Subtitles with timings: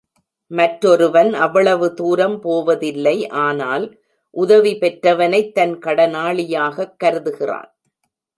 [0.47, 3.27] மற்றொருவன் அவ்வளவு தூரம் போவதில்லை
[3.27, 3.99] ஆனால்,
[4.29, 7.77] உதவி பெற்றவனைத் தன் கடனாளியாகக் கருதுகிறான்.